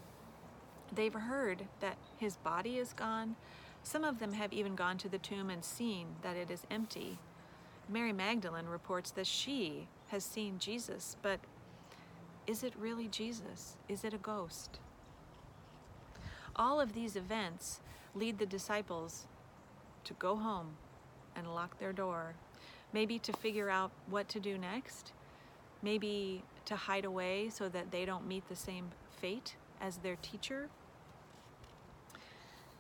They've 0.93 1.13
heard 1.13 1.67
that 1.79 1.97
his 2.17 2.36
body 2.36 2.77
is 2.77 2.91
gone. 2.91 3.38
Some 3.81 4.03
of 4.03 4.19
them 4.19 4.33
have 4.33 4.51
even 4.51 4.75
gone 4.75 4.97
to 4.97 5.09
the 5.09 5.17
tomb 5.17 5.50
and 5.50 5.63
seen 5.63 6.07
that 6.21 6.36
it 6.36 6.51
is 6.51 6.67
empty. 6.69 7.17
Mary 7.88 8.12
Magdalene 8.12 8.65
reports 8.65 9.12
that 9.12 9.25
she 9.25 9.88
has 10.09 10.25
seen 10.25 10.59
Jesus, 10.59 11.15
but 11.21 11.39
is 12.45 12.62
it 12.63 12.74
really 12.77 13.07
Jesus? 13.07 13.77
Is 13.88 14.03
it 14.03 14.13
a 14.13 14.17
ghost? 14.17 14.79
All 16.57 16.81
of 16.81 16.91
these 16.91 17.15
events 17.15 17.79
lead 18.13 18.38
the 18.38 18.45
disciples 18.45 19.27
to 20.03 20.13
go 20.13 20.36
home 20.36 20.75
and 21.38 21.55
lock 21.55 21.79
their 21.79 21.93
door 21.93 22.36
maybe 22.94 23.20
to 23.20 23.34
figure 23.34 23.70
out 23.70 23.91
what 24.10 24.29
to 24.29 24.39
do 24.39 24.58
next, 24.58 25.12
maybe 25.82 26.44
to 26.65 26.75
hide 26.75 27.06
away 27.06 27.50
so 27.50 27.70
that 27.70 27.91
they 27.91 28.06
don't 28.06 28.27
meet 28.27 28.48
the 28.50 28.56
same 28.56 28.91
fate 29.20 29.56
as 29.82 29.98
their 29.98 30.15
teacher. 30.17 30.70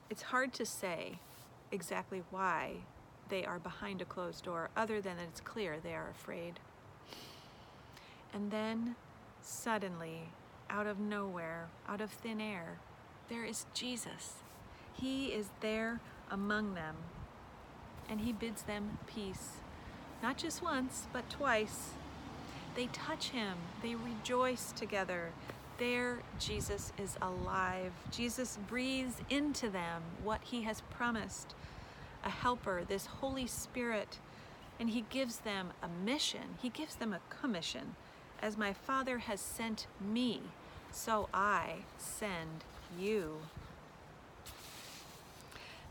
It's 0.09 0.23
hard 0.23 0.53
to 0.53 0.65
say 0.65 1.19
exactly 1.71 2.23
why 2.31 2.77
they 3.29 3.45
are 3.45 3.59
behind 3.59 4.01
a 4.01 4.05
closed 4.05 4.45
door, 4.45 4.69
other 4.75 5.01
than 5.01 5.17
it's 5.19 5.41
clear 5.41 5.77
they 5.81 5.93
are 5.93 6.09
afraid. 6.09 6.59
And 8.33 8.51
then 8.51 8.95
suddenly, 9.41 10.29
out 10.69 10.87
of 10.87 10.99
nowhere, 10.99 11.67
out 11.87 12.01
of 12.01 12.11
thin 12.11 12.39
air, 12.39 12.79
there 13.29 13.43
is 13.43 13.65
Jesus. 13.73 14.35
He 14.93 15.27
is 15.27 15.49
there 15.59 15.99
among 16.31 16.73
them, 16.73 16.95
and 18.09 18.21
he 18.21 18.31
bids 18.31 18.63
them 18.63 18.97
peace 19.07 19.57
not 20.21 20.37
just 20.37 20.61
once, 20.61 21.07
but 21.13 21.29
twice. 21.29 21.91
They 22.75 22.87
touch 22.87 23.29
him, 23.29 23.57
they 23.81 23.95
rejoice 23.95 24.71
together. 24.71 25.31
There, 25.77 26.19
Jesus 26.39 26.91
is 26.97 27.17
alive. 27.21 27.91
Jesus 28.11 28.57
breathes 28.67 29.21
into 29.29 29.69
them 29.69 30.01
what 30.23 30.41
he 30.43 30.63
has 30.63 30.81
promised 30.81 31.53
a 32.23 32.29
helper, 32.29 32.83
this 32.87 33.05
Holy 33.05 33.45
Spirit, 33.47 34.17
and 34.79 34.89
he 34.89 35.05
gives 35.09 35.37
them 35.37 35.71
a 35.81 35.87
mission. 35.87 36.57
He 36.61 36.69
gives 36.69 36.95
them 36.95 37.13
a 37.13 37.21
commission. 37.29 37.95
As 38.41 38.57
my 38.57 38.73
Father 38.73 39.19
has 39.19 39.39
sent 39.39 39.87
me, 39.99 40.41
so 40.91 41.29
I 41.33 41.77
send 41.97 42.63
you. 42.99 43.37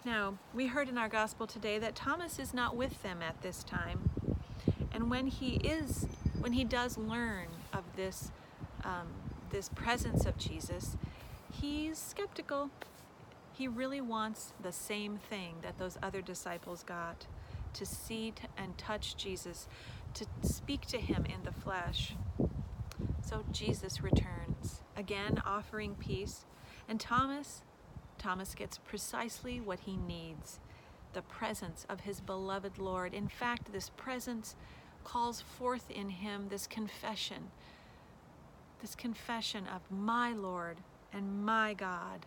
Now, 0.06 0.38
we 0.54 0.68
heard 0.68 0.88
in 0.88 0.98
our 0.98 1.08
gospel 1.08 1.48
today 1.48 1.80
that 1.80 1.96
Thomas 1.96 2.38
is 2.38 2.54
not 2.54 2.76
with 2.76 3.02
them 3.02 3.22
at 3.22 3.42
this 3.42 3.64
time. 3.64 4.08
And 4.92 5.10
when 5.10 5.26
he 5.26 5.56
is, 5.56 6.06
when 6.38 6.52
he 6.52 6.62
does 6.62 6.96
learn 6.96 7.48
of 7.72 7.82
this, 7.96 8.30
um, 8.84 9.08
this 9.50 9.68
presence 9.68 10.24
of 10.24 10.38
Jesus, 10.38 10.96
he's 11.52 11.98
skeptical. 11.98 12.70
He 13.52 13.66
really 13.66 14.00
wants 14.00 14.52
the 14.62 14.70
same 14.70 15.18
thing 15.18 15.56
that 15.62 15.76
those 15.76 15.98
other 16.00 16.22
disciples 16.22 16.84
got 16.84 17.26
to 17.74 17.84
see 17.84 18.32
and 18.56 18.78
touch 18.78 19.16
Jesus, 19.16 19.66
to 20.14 20.24
speak 20.40 20.82
to 20.82 20.98
him 20.98 21.26
in 21.26 21.42
the 21.42 21.50
flesh. 21.50 22.14
So 23.22 23.44
Jesus 23.50 24.00
returns, 24.00 24.82
again 24.96 25.42
offering 25.44 25.96
peace. 25.96 26.44
And 26.88 27.00
Thomas, 27.00 27.62
Thomas 28.26 28.56
gets 28.56 28.78
precisely 28.78 29.60
what 29.60 29.78
he 29.78 29.96
needs 29.96 30.58
the 31.12 31.22
presence 31.22 31.86
of 31.88 32.00
his 32.00 32.20
beloved 32.20 32.76
Lord. 32.76 33.14
In 33.14 33.28
fact, 33.28 33.72
this 33.72 33.90
presence 33.90 34.56
calls 35.04 35.40
forth 35.40 35.88
in 35.92 36.10
him 36.10 36.48
this 36.48 36.66
confession, 36.66 37.52
this 38.80 38.96
confession 38.96 39.68
of 39.68 39.80
my 39.96 40.32
Lord 40.32 40.78
and 41.12 41.44
my 41.44 41.72
God. 41.72 42.26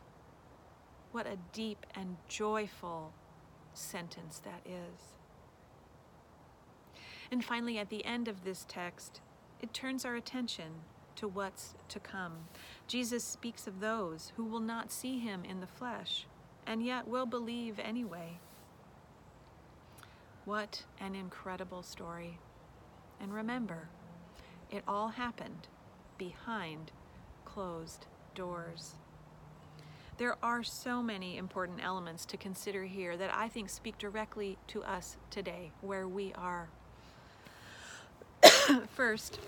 What 1.11 1.27
a 1.27 1.37
deep 1.51 1.85
and 1.93 2.15
joyful 2.29 3.11
sentence 3.73 4.39
that 4.45 4.61
is. 4.65 5.01
And 7.29 7.43
finally, 7.43 7.77
at 7.77 7.89
the 7.89 8.05
end 8.05 8.29
of 8.29 8.45
this 8.45 8.65
text, 8.69 9.19
it 9.61 9.73
turns 9.73 10.05
our 10.05 10.15
attention 10.15 10.75
to 11.19 11.27
what's 11.27 11.75
to 11.89 11.99
come. 11.99 12.31
Jesus 12.87 13.25
speaks 13.25 13.67
of 13.67 13.81
those 13.81 14.31
who 14.37 14.45
will 14.45 14.61
not 14.61 14.89
see 14.89 15.19
him 15.19 15.43
in 15.43 15.59
the 15.59 15.67
flesh 15.67 16.25
and 16.65 16.81
yet 16.81 17.09
will 17.09 17.25
believe 17.25 17.77
anyway. 17.77 18.39
What 20.45 20.83
an 21.01 21.15
incredible 21.15 21.83
story. 21.83 22.39
And 23.19 23.33
remember, 23.33 23.89
it 24.71 24.83
all 24.87 25.09
happened 25.09 25.67
behind 26.17 26.93
closed 27.43 28.05
doors. 28.33 28.95
There 30.17 30.37
are 30.41 30.63
so 30.63 31.03
many 31.03 31.35
important 31.37 31.83
elements 31.83 32.25
to 32.27 32.37
consider 32.37 32.85
here 32.85 33.17
that 33.17 33.33
I 33.33 33.49
think 33.49 33.69
speak 33.69 33.97
directly 33.97 34.57
to 34.67 34.83
us 34.83 35.17
today, 35.29 35.71
where 35.81 36.07
we 36.07 36.31
are. 36.33 36.69
First, 38.95 39.39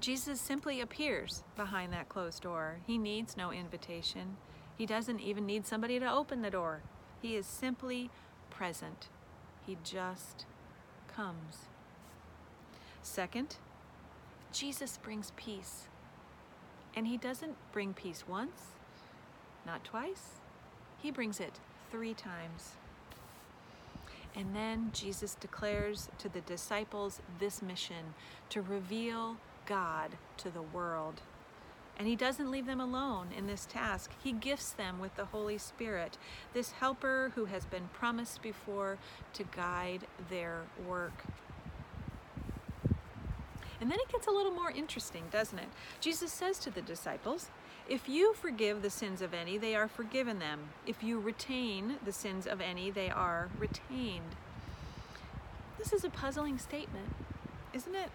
Jesus 0.00 0.40
simply 0.40 0.80
appears 0.80 1.44
behind 1.56 1.92
that 1.92 2.08
closed 2.08 2.42
door. 2.42 2.78
He 2.86 2.98
needs 2.98 3.36
no 3.36 3.52
invitation. 3.52 4.36
He 4.76 4.86
doesn't 4.86 5.20
even 5.20 5.46
need 5.46 5.66
somebody 5.66 6.00
to 6.00 6.10
open 6.12 6.42
the 6.42 6.50
door. 6.50 6.82
He 7.20 7.36
is 7.36 7.46
simply 7.46 8.10
present. 8.50 9.08
He 9.64 9.76
just 9.84 10.44
comes. 11.06 11.66
Second, 13.02 13.56
Jesus 14.52 14.98
brings 14.98 15.32
peace. 15.36 15.86
And 16.94 17.06
he 17.06 17.16
doesn't 17.16 17.56
bring 17.72 17.94
peace 17.94 18.24
once, 18.28 18.72
not 19.64 19.82
twice, 19.84 20.40
he 21.00 21.10
brings 21.10 21.40
it 21.40 21.58
three 21.90 22.14
times. 22.14 22.72
And 24.34 24.54
then 24.54 24.90
Jesus 24.92 25.34
declares 25.34 26.08
to 26.18 26.28
the 26.28 26.40
disciples 26.42 27.20
this 27.38 27.62
mission 27.62 28.14
to 28.50 28.62
reveal 28.62 29.36
God 29.72 30.18
to 30.36 30.50
the 30.50 30.60
world. 30.60 31.22
And 31.98 32.06
he 32.06 32.14
doesn't 32.14 32.50
leave 32.50 32.66
them 32.66 32.78
alone 32.80 33.28
in 33.34 33.46
this 33.46 33.64
task. 33.64 34.10
He 34.22 34.32
gifts 34.32 34.70
them 34.70 35.00
with 35.00 35.16
the 35.16 35.24
Holy 35.24 35.56
Spirit, 35.56 36.18
this 36.52 36.72
helper 36.72 37.32
who 37.36 37.46
has 37.46 37.64
been 37.64 37.88
promised 37.94 38.42
before 38.42 38.98
to 39.32 39.44
guide 39.44 40.02
their 40.28 40.64
work. 40.86 41.24
And 43.80 43.90
then 43.90 43.98
it 43.98 44.12
gets 44.12 44.26
a 44.26 44.30
little 44.30 44.52
more 44.52 44.70
interesting, 44.70 45.24
doesn't 45.32 45.58
it? 45.58 45.68
Jesus 46.02 46.30
says 46.30 46.58
to 46.58 46.70
the 46.70 46.82
disciples, 46.82 47.48
If 47.88 48.10
you 48.10 48.34
forgive 48.34 48.82
the 48.82 48.90
sins 48.90 49.22
of 49.22 49.32
any, 49.32 49.56
they 49.56 49.74
are 49.74 49.88
forgiven 49.88 50.38
them. 50.38 50.68
If 50.86 51.02
you 51.02 51.18
retain 51.18 51.96
the 52.04 52.12
sins 52.12 52.46
of 52.46 52.60
any, 52.60 52.90
they 52.90 53.08
are 53.08 53.48
retained. 53.58 54.36
This 55.78 55.94
is 55.94 56.04
a 56.04 56.10
puzzling 56.10 56.58
statement, 56.58 57.14
isn't 57.72 57.94
it? 57.94 58.10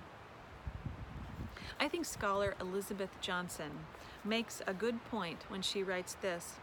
I 1.80 1.88
think 1.88 2.06
scholar 2.06 2.56
Elizabeth 2.60 3.12
Johnson 3.22 3.72
makes 4.26 4.62
a 4.66 4.74
good 4.74 5.04
point 5.12 5.46
when 5.48 5.62
she 5.62 5.84
writes 5.84 6.16
this. 6.16 6.54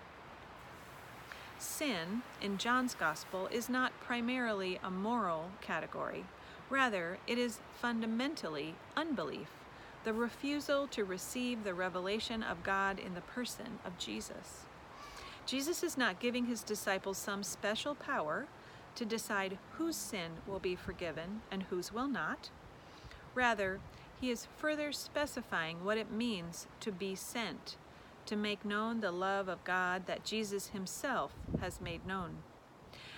Sin 1.58 2.22
in 2.42 2.58
John's 2.58 2.94
Gospel 2.94 3.48
is 3.50 3.68
not 3.68 3.98
primarily 4.00 4.78
a 4.82 4.90
moral 4.90 5.50
category. 5.60 6.24
Rather, 6.68 7.18
it 7.26 7.38
is 7.38 7.60
fundamentally 7.80 8.74
unbelief, 8.96 9.48
the 10.02 10.12
refusal 10.12 10.88
to 10.88 11.04
receive 11.04 11.62
the 11.62 11.74
revelation 11.74 12.42
of 12.42 12.64
God 12.64 12.98
in 12.98 13.14
the 13.14 13.20
person 13.20 13.78
of 13.84 13.96
Jesus. 13.98 14.64
Jesus 15.46 15.82
is 15.82 15.96
not 15.96 16.20
giving 16.20 16.46
his 16.46 16.62
disciples 16.62 17.18
some 17.18 17.42
special 17.42 17.94
power 17.94 18.46
to 18.96 19.04
decide 19.04 19.58
whose 19.72 19.96
sin 19.96 20.32
will 20.46 20.58
be 20.58 20.74
forgiven 20.74 21.42
and 21.50 21.64
whose 21.64 21.92
will 21.92 22.08
not. 22.08 22.50
Rather, 23.34 23.80
he 24.24 24.30
is 24.30 24.48
further 24.56 24.90
specifying 24.90 25.84
what 25.84 25.98
it 25.98 26.10
means 26.10 26.66
to 26.80 26.90
be 26.90 27.14
sent, 27.14 27.76
to 28.24 28.34
make 28.34 28.64
known 28.64 29.00
the 29.00 29.10
love 29.10 29.48
of 29.48 29.62
God 29.64 30.06
that 30.06 30.24
Jesus 30.24 30.68
himself 30.68 31.34
has 31.60 31.78
made 31.78 32.06
known. 32.06 32.38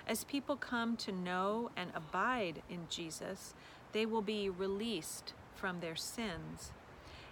As 0.05 0.25
people 0.25 0.57
come 0.57 0.97
to 0.97 1.13
know 1.13 1.71
and 1.77 1.93
abide 1.95 2.61
in 2.69 2.89
Jesus, 2.91 3.55
they 3.93 4.05
will 4.05 4.21
be 4.21 4.51
released 4.51 5.33
from 5.55 5.79
their 5.79 5.95
sins. 5.95 6.73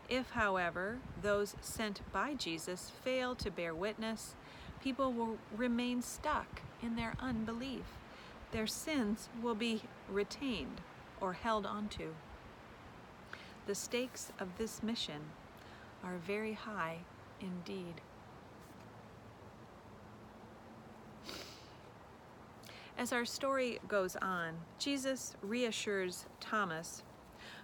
If, 0.08 0.30
however, 0.30 0.98
those 1.20 1.56
sent 1.60 2.00
by 2.12 2.34
Jesus 2.34 2.92
fail 3.02 3.34
to 3.34 3.50
bear 3.50 3.74
witness, 3.74 4.36
people 4.84 5.12
will 5.12 5.36
remain 5.56 6.00
stuck 6.00 6.62
in 6.80 6.94
their 6.94 7.14
unbelief. 7.18 7.98
Their 8.52 8.68
sins 8.68 9.28
will 9.42 9.56
be 9.56 9.82
retained 10.08 10.80
or 11.20 11.32
held 11.32 11.66
onto. 11.66 12.10
The 13.66 13.74
stakes 13.74 14.30
of 14.38 14.48
this 14.58 14.82
mission 14.82 15.22
are 16.02 16.18
very 16.18 16.52
high 16.52 16.98
indeed. 17.40 18.00
As 22.98 23.12
our 23.12 23.24
story 23.24 23.78
goes 23.88 24.16
on, 24.16 24.54
Jesus 24.78 25.34
reassures 25.42 26.26
Thomas, 26.40 27.02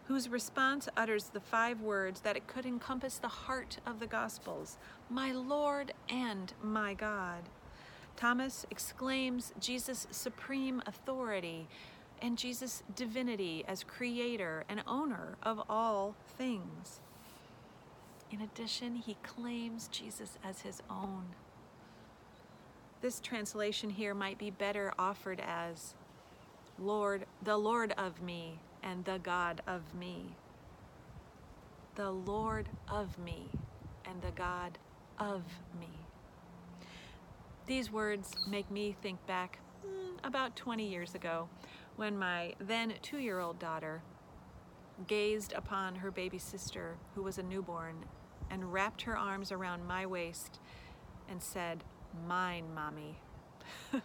whose 0.05 0.29
response 0.29 0.89
utters 0.97 1.25
the 1.25 1.41
five 1.41 1.83
words 1.83 2.21
that 2.23 2.37
it 2.37 2.47
could 2.47 2.67
encompass 2.67 3.19
the 3.19 3.29
heart 3.29 3.79
of 3.87 4.01
the 4.01 4.07
Gospels 4.07 4.79
My 5.11 5.33
Lord 5.33 5.93
and 6.09 6.53
my 6.63 6.95
God. 6.95 7.43
Thomas 8.17 8.67
exclaims 8.71 9.53
Jesus' 9.61 10.07
supreme 10.11 10.83
authority 10.87 11.69
and 12.23 12.37
Jesus' 12.37 12.83
divinity 12.95 13.65
as 13.67 13.83
creator 13.83 14.65
and 14.69 14.83
owner 14.87 15.37
of 15.43 15.63
all 15.69 16.15
things. 16.37 17.01
In 18.31 18.41
addition, 18.41 18.97
he 18.97 19.17
claims 19.23 19.89
Jesus 19.89 20.39
as 20.45 20.61
his 20.61 20.83
own. 20.89 21.25
This 23.01 23.21
translation 23.21 23.91
here 23.91 24.15
might 24.15 24.39
be 24.39 24.51
better 24.51 24.93
offered 24.99 25.41
as 25.41 25.95
Lord, 26.79 27.27
the 27.43 27.57
Lord 27.57 27.93
of 27.99 28.23
me 28.23 28.59
and 28.83 29.05
the 29.05 29.19
God 29.19 29.63
of 29.67 29.95
me. 29.95 30.37
The 31.95 32.11
Lord 32.11 32.69
of 32.89 33.19
me 33.19 33.49
and 34.07 34.23
the 34.23 34.31
God 34.31 34.79
of 35.19 35.43
me. 35.79 35.89
These 37.67 37.91
words 37.91 38.35
make 38.49 38.71
me 38.71 38.97
think 39.03 39.25
back 39.27 39.59
mm, 39.87 40.17
about 40.25 40.57
20 40.57 40.89
years 40.89 41.15
ago 41.15 41.49
when 41.97 42.19
my 42.19 42.55
then 42.61 42.95
two 43.03 43.19
year 43.19 43.41
old 43.41 43.59
daughter 43.59 44.03
gazed 45.07 45.53
upon 45.55 45.97
her 45.97 46.11
baby 46.11 46.39
sister, 46.39 46.97
who 47.15 47.23
was 47.23 47.39
a 47.39 47.43
newborn, 47.43 48.05
and 48.51 48.73
wrapped 48.73 49.03
her 49.03 49.17
arms 49.17 49.53
around 49.53 49.87
my 49.87 50.07
waist 50.07 50.61
and 51.29 51.43
said, 51.43 51.85
Mine, 52.27 52.75
mommy. 52.75 53.17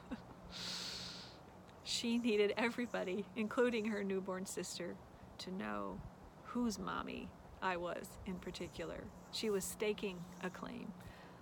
she 1.83 2.17
needed 2.17 2.53
everybody, 2.55 3.25
including 3.35 3.85
her 3.85 4.03
newborn 4.03 4.45
sister, 4.45 4.95
to 5.39 5.51
know 5.51 5.99
whose 6.43 6.77
mommy 6.79 7.27
I 7.61 7.77
was 7.77 8.05
in 8.25 8.35
particular. 8.35 9.03
She 9.31 9.49
was 9.49 9.63
staking 9.63 10.23
a 10.43 10.49
claim, 10.49 10.93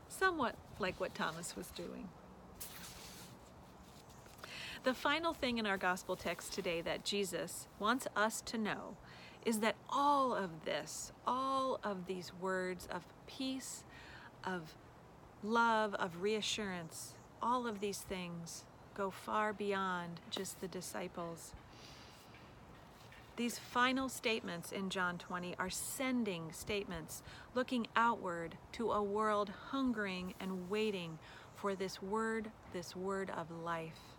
somewhat 0.08 0.56
like 0.80 1.00
what 1.00 1.14
Thomas 1.14 1.56
was 1.56 1.68
doing. 1.68 2.08
The 4.84 4.94
final 4.94 5.34
thing 5.34 5.60
in 5.60 5.66
our 5.66 5.78
gospel 5.78 6.18
text 6.18 6.52
today 6.52 6.82
that 6.82 7.06
Jesus 7.06 7.68
wants 7.80 8.06
us 8.18 8.42
to 8.42 8.58
know 8.58 8.98
is 9.46 9.60
that 9.60 9.76
all 9.90 10.36
of 10.36 10.66
this, 10.66 11.14
all 11.26 11.80
of 11.86 12.06
these 12.06 12.34
words 12.42 12.86
of 12.92 13.04
peace, 13.26 13.86
of 14.44 14.74
love, 15.42 15.94
of 15.96 16.22
reassurance, 16.22 17.14
all 17.42 17.66
of 17.66 17.80
these 17.80 18.00
things 18.00 18.66
go 18.94 19.10
far 19.10 19.54
beyond 19.54 20.20
just 20.30 20.60
the 20.60 20.68
disciples. 20.68 21.54
These 23.38 23.58
final 23.58 24.10
statements 24.10 24.74
in 24.74 24.90
John 24.90 25.18
20 25.18 25.56
are 25.60 25.70
sending 25.70 26.52
statements 26.52 27.24
looking 27.56 27.88
outward 27.96 28.58
to 28.74 28.92
a 28.92 29.02
world 29.02 29.50
hungering 29.70 30.34
and 30.42 30.70
waiting 30.70 31.20
for 31.56 31.74
this 31.74 32.02
word, 32.02 32.52
this 32.74 32.98
word 32.98 33.32
of 33.38 33.50
life. 33.50 34.13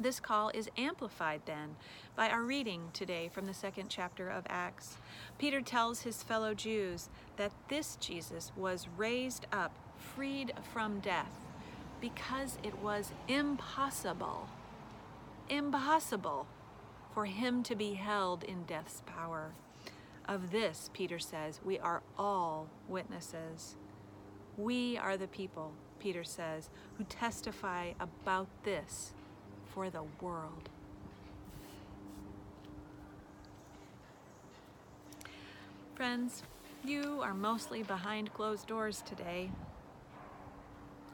This 0.00 0.20
call 0.20 0.50
is 0.50 0.70
amplified 0.76 1.42
then 1.44 1.74
by 2.14 2.28
our 2.28 2.42
reading 2.42 2.90
today 2.92 3.28
from 3.34 3.46
the 3.46 3.54
second 3.54 3.88
chapter 3.88 4.28
of 4.28 4.46
Acts. 4.48 4.96
Peter 5.38 5.60
tells 5.60 6.02
his 6.02 6.22
fellow 6.22 6.54
Jews 6.54 7.08
that 7.36 7.50
this 7.68 7.96
Jesus 7.96 8.52
was 8.56 8.86
raised 8.96 9.46
up, 9.52 9.72
freed 9.96 10.52
from 10.72 11.00
death, 11.00 11.32
because 12.00 12.58
it 12.62 12.78
was 12.78 13.12
impossible, 13.26 14.48
impossible 15.48 16.46
for 17.12 17.24
him 17.24 17.64
to 17.64 17.74
be 17.74 17.94
held 17.94 18.44
in 18.44 18.62
death's 18.62 19.02
power. 19.04 19.50
Of 20.28 20.52
this, 20.52 20.90
Peter 20.92 21.18
says, 21.18 21.58
we 21.64 21.80
are 21.80 22.02
all 22.16 22.68
witnesses. 22.86 23.74
We 24.56 24.96
are 24.96 25.16
the 25.16 25.26
people, 25.26 25.72
Peter 25.98 26.22
says, 26.22 26.70
who 26.98 27.04
testify 27.04 27.94
about 27.98 28.46
this 28.62 29.14
for 29.78 29.90
the 29.90 30.02
world. 30.20 30.68
Friends, 35.94 36.42
you 36.84 37.20
are 37.22 37.32
mostly 37.32 37.84
behind 37.84 38.34
closed 38.34 38.66
doors 38.66 39.04
today. 39.06 39.48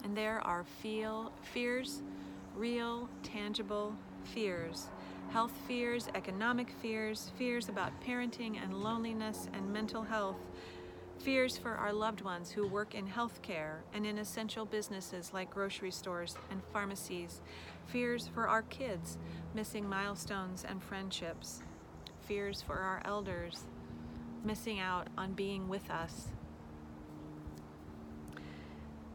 And 0.03 0.17
there 0.17 0.41
are 0.47 0.65
feel, 0.65 1.31
fears, 1.43 2.01
real, 2.57 3.07
tangible 3.23 3.95
fears. 4.23 4.87
Health 5.29 5.53
fears, 5.69 6.09
economic 6.15 6.71
fears, 6.81 7.33
fears 7.37 7.69
about 7.69 7.93
parenting 8.01 8.57
and 8.63 8.83
loneliness 8.83 9.47
and 9.53 9.71
mental 9.71 10.03
health, 10.03 10.41
fears 11.25 11.57
for 11.57 11.71
our 11.71 11.91
loved 11.91 12.21
ones 12.21 12.51
who 12.51 12.67
work 12.67 12.95
in 12.95 13.09
healthcare 13.09 13.79
and 13.95 14.05
in 14.05 14.19
essential 14.19 14.67
businesses 14.67 15.33
like 15.33 15.49
grocery 15.49 15.91
stores 15.91 16.37
and 16.51 16.61
pharmacies, 16.71 17.41
fears 17.87 18.29
for 18.29 18.47
our 18.47 18.61
kids 18.65 19.17
missing 19.55 19.89
milestones 19.89 20.67
and 20.69 20.83
friendships, 20.83 21.63
fears 22.21 22.61
for 22.61 22.79
our 22.79 23.01
elders 23.07 23.65
missing 24.45 24.81
out 24.81 25.09
on 25.17 25.33
being 25.33 25.67
with 25.67 25.91
us. 25.91 26.29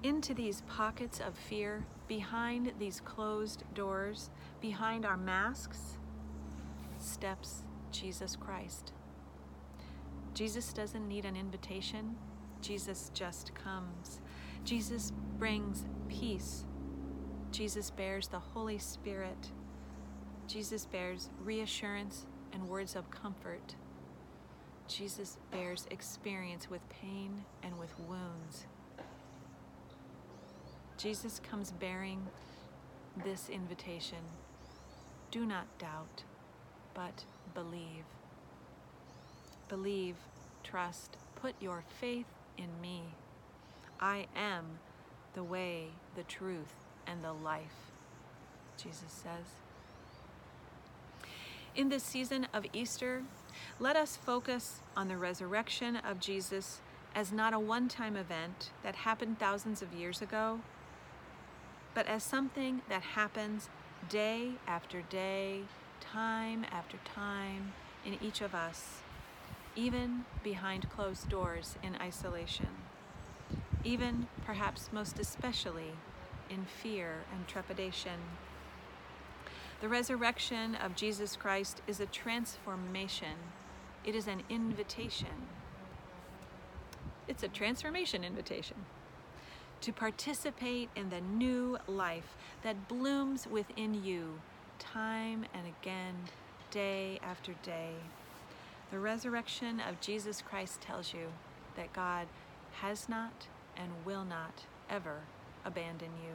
Into 0.02 0.34
these 0.34 0.62
pockets 0.62 1.20
of 1.20 1.38
fear, 1.38 1.86
behind 2.08 2.74
these 2.80 3.02
closed 3.02 3.66
doors, 3.76 4.32
behind 4.62 5.06
our 5.06 5.18
masks, 5.18 6.00
steps 6.98 7.62
Jesus 7.92 8.36
Christ. 8.36 8.94
Jesus 10.34 10.72
doesn't 10.74 11.08
need 11.08 11.26
an 11.26 11.36
invitation, 11.36 12.16
Jesus 12.62 13.12
just 13.14 13.54
comes. 13.56 14.22
Jesus 14.64 15.12
brings 15.38 15.86
peace 16.10 16.66
Jesus 17.52 17.90
bears 17.90 18.28
the 18.28 18.40
Holy 18.40 18.78
Spirit. 18.78 19.50
Jesus 20.48 20.86
bears 20.86 21.30
reassurance 21.44 22.26
and 22.54 22.68
words 22.68 22.96
of 22.96 23.10
comfort. 23.10 23.76
Jesus 24.88 25.38
bears 25.52 25.88
experience 25.92 26.70
with 26.70 26.88
pain 26.90 27.44
and 27.64 27.78
with 27.80 27.94
wounds. 28.08 28.66
Jesus 30.98 31.40
comes 31.40 31.72
bearing 31.72 32.26
this 33.24 33.50
invitation 33.50 34.20
do 35.32 35.46
not 35.46 35.68
doubt, 35.78 36.24
but 36.96 37.24
believe. 37.54 38.19
Believe, 39.70 40.16
trust, 40.64 41.16
put 41.36 41.54
your 41.62 41.84
faith 42.02 42.26
in 42.58 42.82
me. 42.82 43.04
I 44.00 44.26
am 44.36 44.80
the 45.34 45.44
way, 45.44 45.90
the 46.16 46.24
truth, 46.24 46.74
and 47.06 47.24
the 47.24 47.34
life, 47.34 47.92
Jesus 48.82 49.12
says. 49.12 49.46
In 51.76 51.90
this 51.90 52.04
season 52.04 52.48
of 52.52 52.66
Easter, 52.74 53.24
let 53.80 53.96
us 53.96 54.18
focus 54.18 54.82
on 54.98 55.08
the 55.08 55.18
resurrection 55.18 55.96
of 55.98 56.20
Jesus 56.20 56.82
as 57.16 57.32
not 57.32 57.54
a 57.54 57.60
one 57.60 57.88
time 57.88 58.16
event 58.16 58.72
that 58.84 58.96
happened 58.96 59.40
thousands 59.40 59.82
of 59.82 59.94
years 59.94 60.22
ago, 60.22 60.60
but 61.94 62.08
as 62.08 62.24
something 62.24 62.82
that 62.90 63.02
happens 63.02 63.70
day 64.10 64.52
after 64.68 65.02
day, 65.04 65.62
time 66.00 66.66
after 66.72 66.98
time 67.06 67.74
in 68.06 68.18
each 68.22 68.42
of 68.42 68.56
us, 68.56 69.02
even 69.80 70.26
behind 70.44 70.90
closed 70.90 71.30
doors 71.30 71.78
in 71.82 71.96
isolation, 72.02 72.68
even 73.86 74.28
perhaps 74.46 74.90
most 74.92 75.18
especially 75.20 75.94
in 76.50 76.66
fear 76.66 77.24
and 77.34 77.48
trepidation. 77.48 78.20
The 79.80 79.88
resurrection 79.88 80.76
of 80.76 80.96
Jesus 80.96 81.38
Christ 81.38 81.82
is 81.88 82.02
a 82.02 82.06
transformation, 82.08 83.38
it 84.04 84.16
is 84.16 84.28
an 84.28 84.44
invitation. 84.50 85.48
It's 87.30 87.44
a 87.44 87.48
transformation 87.48 88.26
invitation 88.26 88.78
to 89.80 89.94
participate 89.94 90.90
in 90.94 91.10
the 91.10 91.22
new 91.22 91.78
life 91.88 92.36
that 92.64 92.90
blooms 92.90 93.48
within 93.48 94.04
you 94.04 94.42
time 94.78 95.46
and 95.54 95.68
again, 95.82 96.16
day 96.70 97.20
after 97.24 97.54
day. 97.64 97.94
The 98.92 99.00
resurrection 99.00 99.80
of 99.80 100.02
Jesus 100.02 100.42
Christ 100.42 100.82
tells 100.82 101.14
you 101.14 101.28
that 101.76 101.94
God 101.94 102.28
has 102.82 103.08
not 103.08 103.48
and 103.78 103.90
will 104.04 104.26
not 104.26 104.64
ever 104.90 105.22
abandon 105.64 106.10
you. 106.24 106.34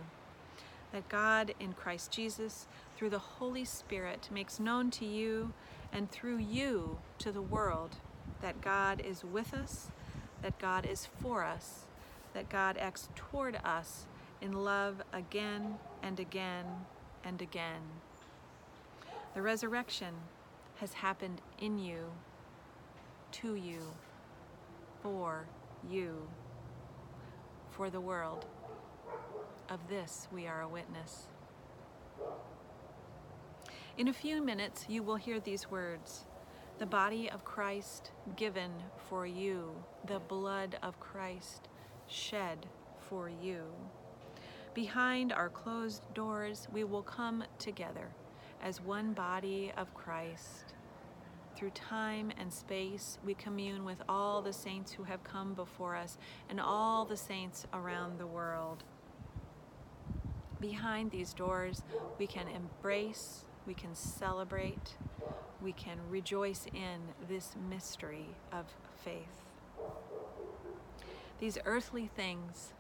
That 0.93 1.09
God 1.09 1.55
in 1.59 1.73
Christ 1.73 2.13
Jesus, 2.13 2.67
through 2.97 3.11
the 3.11 3.19
Holy 3.19 3.65
Spirit, 3.65 4.29
makes 4.33 4.61
known 4.61 4.91
to 4.93 5.05
you 5.05 5.53
and 5.93 6.11
through 6.11 6.39
you 6.39 6.99
to 7.19 7.33
the 7.33 7.43
world 7.43 7.97
that 8.41 8.61
God 8.61 9.01
is 9.01 9.25
with 9.25 9.53
us, 9.53 9.89
that 10.43 10.59
God 10.59 10.87
is 10.87 11.09
for 11.21 11.45
us, 11.45 11.87
that 12.35 12.49
God 12.49 12.77
acts 12.79 13.09
toward 13.17 13.59
us 13.65 14.07
in 14.41 14.53
love 14.53 15.03
again 15.13 15.77
and 16.03 16.21
again, 16.21 16.67
and 17.25 17.41
again. 17.41 17.81
The 19.35 19.43
resurrection 19.43 20.15
has 20.77 20.93
happened 20.95 21.41
in 21.59 21.79
you, 21.79 22.13
to 23.43 23.57
you, 23.57 23.81
for 25.03 25.49
you, 25.91 26.29
for 27.71 27.91
the 27.91 28.01
world. 28.01 28.47
Of 29.69 29.81
this 29.89 30.29
we 30.33 30.47
are 30.47 30.63
a 30.63 30.69
witness. 30.69 31.27
In 33.99 34.07
a 34.07 34.13
few 34.13 34.41
minutes, 34.41 34.87
you 34.89 35.03
will 35.03 35.17
hear 35.17 35.41
these 35.41 35.69
words 35.69 36.27
the 36.79 36.87
body 36.87 37.31
of 37.31 37.45
Christ 37.45 38.13
given 38.37 38.71
for 39.09 39.27
you, 39.27 39.73
the 40.07 40.19
blood 40.21 40.77
of 40.83 40.99
Christ 41.01 41.69
shed 42.07 42.67
for 42.99 43.29
you. 43.29 43.63
Behind 44.75 45.33
our 45.33 45.49
closed 45.49 46.03
doors, 46.15 46.69
we 46.73 46.85
will 46.85 47.03
come 47.03 47.45
together 47.59 48.09
as 48.63 48.81
one 48.81 49.13
body 49.13 49.73
of 49.77 49.93
Christ. 49.95 50.75
Through 51.65 51.71
time 51.71 52.31
and 52.39 52.53
space, 52.53 53.17
we 53.25 53.33
commune 53.33 53.87
with 53.87 54.03
all 54.07 54.43
the 54.43 54.53
saints 54.53 54.93
who 54.93 55.05
have 55.05 55.25
come 55.25 55.55
before 55.55 55.97
us 55.97 56.19
and 56.51 56.61
all 56.61 57.07
the 57.07 57.17
saints 57.17 57.67
around 57.73 58.19
the 58.19 58.27
world. 58.27 58.85
Behind 60.61 61.11
these 61.11 61.33
doors, 61.33 61.83
we 62.19 62.27
can 62.27 62.49
embrace, 62.49 63.47
we 63.67 63.73
can 63.73 63.95
celebrate, 63.95 64.99
we 65.63 65.73
can 65.73 65.97
rejoice 66.11 66.67
in 66.75 67.01
this 67.31 67.57
mystery 67.71 68.27
of 68.53 68.67
faith. 69.03 69.25
These 71.41 71.57
earthly 71.65 72.11
things, 72.15 72.75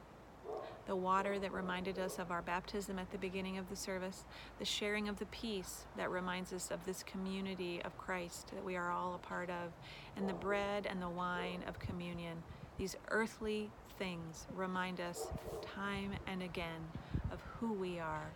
the 0.87 0.97
water 0.97 1.39
that 1.39 1.53
reminded 1.53 1.99
us 1.99 2.19
of 2.19 2.31
our 2.31 2.43
baptism 2.43 2.99
at 2.99 3.11
the 3.11 3.19
beginning 3.19 3.59
of 3.59 3.69
the 3.71 3.77
service, 3.77 4.25
the 4.59 4.65
sharing 4.65 5.09
of 5.09 5.19
the 5.19 5.27
peace 5.27 5.85
that 5.97 6.11
reminds 6.11 6.53
us 6.53 6.71
of 6.71 6.85
this 6.85 7.03
community 7.03 7.81
of 7.85 7.97
Christ 7.97 8.51
that 8.55 8.65
we 8.65 8.77
are 8.77 8.91
all 8.91 9.15
a 9.15 9.27
part 9.27 9.51
of, 9.51 9.73
and 10.17 10.29
the 10.29 10.35
bread 10.35 10.87
and 10.87 11.01
the 11.01 11.09
wine 11.09 11.63
of 11.67 11.79
communion. 11.79 12.43
These 12.77 12.97
earthly 13.11 13.71
things 13.99 14.47
remind 14.55 15.01
us 15.01 15.29
time 15.63 16.13
and 16.27 16.43
again 16.43 16.89
of 17.33 17.41
who 17.59 17.73
we 17.73 17.99
are 17.99 18.31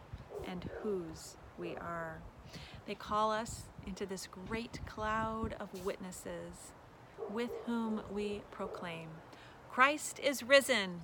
and 0.47 0.69
whose 0.83 1.37
we 1.59 1.77
are. 1.77 2.19
They 2.87 2.95
call 2.95 3.31
us 3.31 3.65
into 3.87 4.07
this 4.07 4.29
great 4.49 4.81
cloud 4.87 5.55
of 5.61 5.85
witnesses 5.85 6.73
with 7.31 7.51
whom 7.67 8.01
we 8.11 8.43
proclaim 8.51 9.09
Christ 9.71 10.19
is 10.19 10.43
risen. 10.43 11.03